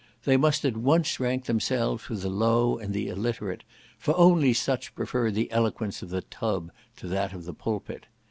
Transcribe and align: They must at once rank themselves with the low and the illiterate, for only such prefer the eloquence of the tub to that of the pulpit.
They 0.23 0.35
must 0.35 0.65
at 0.65 0.75
once 0.77 1.19
rank 1.19 1.45
themselves 1.45 2.09
with 2.09 2.23
the 2.23 2.29
low 2.29 2.75
and 2.79 2.91
the 2.91 3.07
illiterate, 3.07 3.63
for 3.99 4.17
only 4.17 4.51
such 4.51 4.95
prefer 4.95 5.29
the 5.29 5.51
eloquence 5.51 6.01
of 6.01 6.09
the 6.09 6.21
tub 6.23 6.71
to 6.97 7.07
that 7.09 7.33
of 7.33 7.45
the 7.45 7.53
pulpit. 7.53 8.07